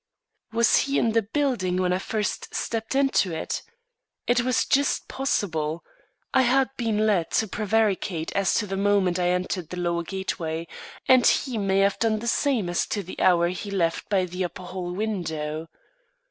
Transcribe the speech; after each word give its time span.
Was 0.51 0.77
he 0.77 0.97
in 0.97 1.11
the 1.11 1.21
building 1.21 1.77
when 1.77 1.93
I 1.93 1.99
first 1.99 2.55
stepped 2.55 2.95
into 2.95 3.31
it? 3.31 3.61
It 4.25 4.41
was 4.41 4.65
just 4.65 5.07
possible. 5.07 5.83
I 6.33 6.41
had 6.41 6.71
been 6.75 7.05
led 7.05 7.29
to 7.33 7.47
prevaricate 7.47 8.31
as 8.33 8.55
to 8.55 8.65
the 8.65 8.77
moment 8.77 9.19
I 9.19 9.29
entered 9.29 9.69
the 9.69 9.77
lower 9.77 10.01
gateway, 10.01 10.67
and 11.07 11.27
he 11.27 11.59
may 11.59 11.81
have 11.81 11.99
done 11.99 12.17
the 12.17 12.25
same 12.25 12.67
as 12.67 12.87
to 12.87 13.03
the 13.03 13.19
hour 13.19 13.49
he 13.49 13.69
left 13.69 14.09
by 14.09 14.25
the 14.25 14.43
upper 14.43 14.63
hall 14.63 14.91
window. 14.91 15.67